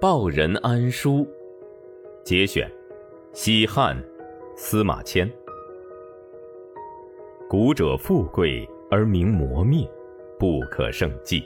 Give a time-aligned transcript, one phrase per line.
[0.00, 1.26] 报人安书，
[2.22, 2.70] 节选，
[3.32, 4.00] 西汉，
[4.54, 5.28] 司马迁。
[7.48, 9.90] 古者富贵而名磨灭，
[10.38, 11.42] 不可胜计，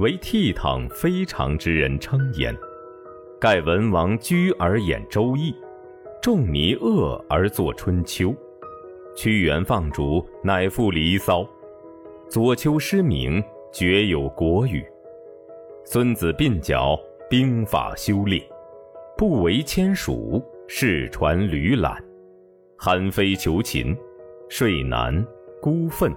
[0.00, 2.52] 唯倜傥非常之人称焉。
[3.38, 5.52] 盖文王居而演《周易》，
[6.20, 8.30] 仲尼恶而作《春秋》，
[9.14, 11.42] 屈原放逐乃赋《离骚》，
[12.28, 14.80] 左丘失明厥有《国语》，
[15.84, 16.98] 孙子鬓角
[17.30, 18.42] 兵法修炼，
[19.16, 21.96] 不为迁蜀，世传吕览，
[22.76, 23.96] 韩非求秦，
[24.48, 25.24] 睡南
[25.62, 26.12] 孤愤，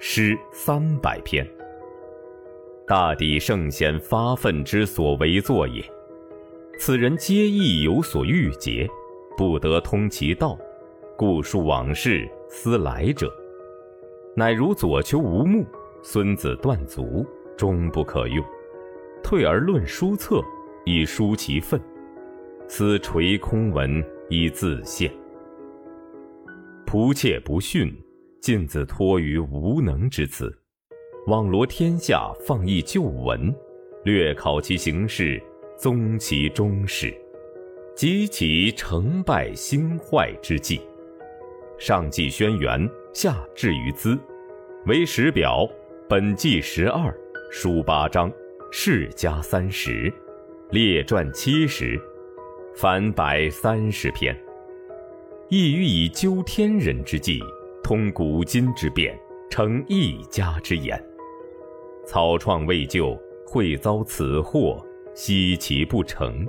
[0.00, 1.48] 诗三百篇。
[2.88, 5.80] 大抵圣贤发愤之所为作也。
[6.76, 8.90] 此人皆亦有所欲结，
[9.36, 10.58] 不得通其道，
[11.16, 13.32] 故述往事，思来者。
[14.34, 15.64] 乃如左丘无目，
[16.02, 17.24] 孙子断足，
[17.56, 18.44] 终不可用。
[19.22, 20.42] 退而论书策，
[20.84, 21.78] 以抒其愤；
[22.68, 25.10] 思垂空文，以自现。
[26.86, 27.94] 仆妾不逊，
[28.40, 30.52] 尽自托于无能之词，
[31.26, 33.54] 网罗天下，放逸旧文，
[34.04, 35.42] 略考其形式。
[35.74, 37.12] 宗其终始，
[37.96, 40.80] 及其成败兴坏之际，
[41.76, 44.16] 上记轩辕，下至于兹，
[44.86, 45.68] 为史表。
[46.08, 47.12] 本纪十二，
[47.50, 48.30] 书八章，
[48.74, 50.10] 世家三十，
[50.70, 52.00] 列传七十，
[52.74, 54.34] 凡百三十篇。
[55.50, 57.38] 意欲以究天人之际，
[57.84, 59.14] 通古今之变，
[59.50, 60.98] 成一家之言。
[62.06, 63.14] 草创未就，
[63.46, 64.82] 会遭此祸。
[65.14, 66.48] 惜其不成，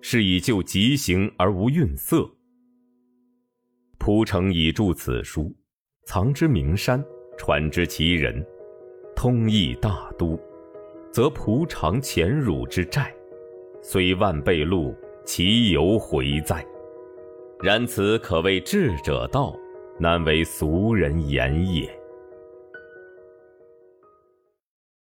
[0.00, 2.28] 是以就疾行而无愠色。
[3.96, 5.54] 蒲城以著此书，
[6.04, 7.02] 藏之名山，
[7.38, 8.44] 传之其人，
[9.14, 10.36] 通义大都，
[11.14, 13.14] 则仆偿前辱之债，
[13.80, 14.92] 虽万倍禄，
[15.24, 16.66] 其犹回哉？
[17.60, 19.54] 然此可谓智者道，
[19.96, 21.88] 难为俗人言也。